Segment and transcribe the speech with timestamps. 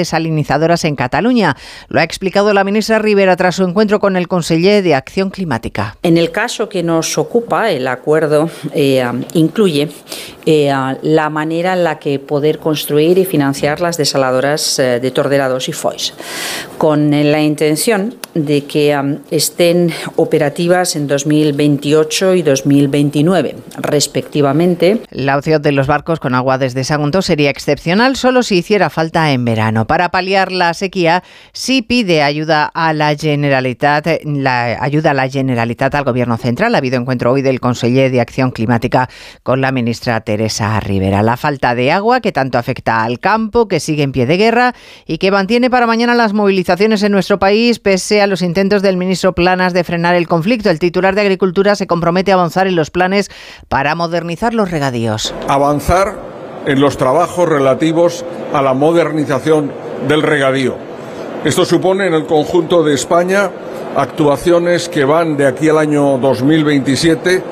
[0.00, 1.56] desalinizadoras en Cataluña.
[1.88, 5.96] Lo ha explicado la ministra Rivera tras su encuentro con el conseller de Acción Climática.
[6.02, 9.88] En el caso que nos ocupa, el acuerdo eh, incluye
[10.46, 15.68] eh, la manera en la que poder construir y financiar las desaladoras eh, de Torderados
[15.68, 16.14] y Foix,
[16.78, 25.02] con la intención de que estén operativas en 2028 y 2029, respectivamente.
[25.10, 29.32] La opción de los barcos con agua desde Sagunto sería excepcional solo si hiciera falta
[29.32, 29.86] en verano.
[29.86, 31.22] Para paliar la sequía,
[31.52, 36.74] sí pide ayuda a la Generalitat, la ayuda a la Generalitat al Gobierno Central.
[36.74, 39.08] Ha habido encuentro hoy del conseller de Acción Climática
[39.42, 41.22] con la ministra Teresa Rivera.
[41.22, 44.74] La falta de agua que tanto afecta al campo, que sigue en pie de guerra
[45.06, 49.32] y que mantiene para mañana las movilizaciones en nuestro país, pese los intentos del ministro
[49.32, 50.70] Planas de frenar el conflicto.
[50.70, 53.30] El titular de Agricultura se compromete a avanzar en los planes
[53.68, 55.34] para modernizar los regadíos.
[55.48, 56.16] Avanzar
[56.66, 59.72] en los trabajos relativos a la modernización
[60.08, 60.76] del regadío.
[61.44, 63.50] Esto supone en el conjunto de España
[63.96, 67.42] actuaciones que van de aquí al año 2027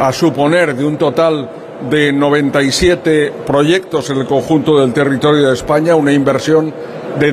[0.00, 1.50] a suponer de un total
[1.90, 6.74] de 97 proyectos en el conjunto del territorio de España una inversión
[7.18, 7.32] de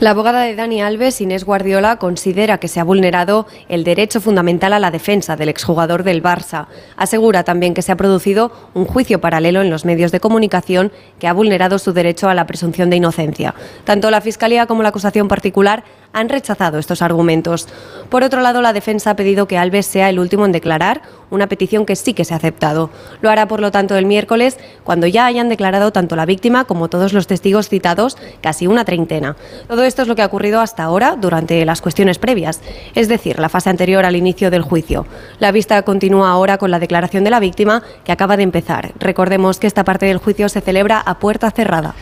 [0.00, 4.72] La abogada de Dani Alves, Inés Guardiola, considera que se ha vulnerado el derecho fundamental
[4.72, 6.68] a la defensa del exjugador del Barça.
[6.96, 11.28] Asegura también que se ha producido un juicio paralelo en los medios de comunicación que
[11.28, 13.54] ha vulnerado su derecho a la presunción de inocencia.
[13.84, 17.68] Tanto la Fiscalía como la acusación particular han rechazado estos argumentos.
[18.08, 21.46] Por otro lado, la defensa ha pedido que Alves sea el último en declarar, una
[21.46, 22.90] petición que sí que se ha aceptado.
[23.20, 26.88] Lo hará, por lo tanto, el miércoles, cuando ya hayan declarado tanto la víctima como
[26.88, 29.36] todos los testigos citados, casi una treintena.
[29.68, 32.60] Todo esto es lo que ha ocurrido hasta ahora durante las cuestiones previas,
[32.94, 35.06] es decir, la fase anterior al inicio del juicio.
[35.38, 38.92] La vista continúa ahora con la declaración de la víctima, que acaba de empezar.
[38.98, 41.94] Recordemos que esta parte del juicio se celebra a puerta cerrada.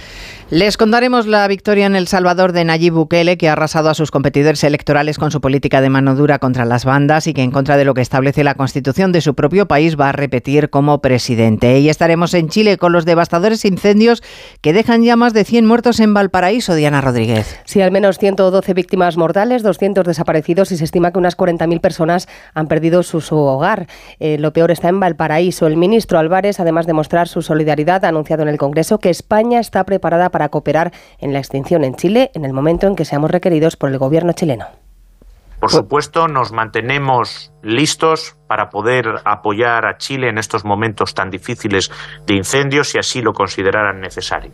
[0.51, 4.11] Les contaremos la victoria en El Salvador de Nayib Bukele, que ha arrasado a sus
[4.11, 7.77] competidores electorales con su política de mano dura contra las bandas y que en contra
[7.77, 11.81] de lo que establece la constitución de su propio país va a repetir como presidente.
[11.81, 14.23] Y estaremos en Chile con los devastadores incendios
[14.63, 17.61] que dejan ya más de 100 muertos en Valparaíso, Diana Rodríguez.
[17.65, 22.29] Sí, al menos 112 víctimas mortales, 200 desaparecidos y se estima que unas 40.000 personas
[22.55, 23.89] han perdido su, hogar.
[24.21, 25.67] Eh, lo peor está en Valparaíso.
[25.67, 29.59] El ministro Álvarez, además de mostrar su solidaridad, ha anunciado en el Congreso que España
[29.59, 33.33] está preparada para cooperar en la extinción en Chile en el momento en que seamos
[33.33, 34.67] requeridos por el gobierno chileno.
[35.61, 41.91] Por supuesto, nos mantenemos listos para poder apoyar a Chile en estos momentos tan difíciles
[42.27, 44.53] de incendios si así lo consideraran necesario.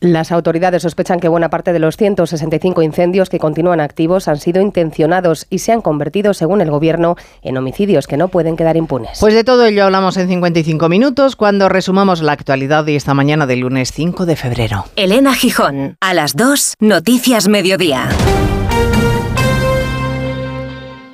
[0.00, 4.62] Las autoridades sospechan que buena parte de los 165 incendios que continúan activos han sido
[4.62, 9.18] intencionados y se han convertido, según el Gobierno, en homicidios que no pueden quedar impunes.
[9.18, 13.46] Pues de todo ello hablamos en 55 minutos cuando resumamos la actualidad de esta mañana
[13.46, 14.84] del lunes 5 de febrero.
[14.94, 18.08] Elena Gijón, a las 2, Noticias Mediodía.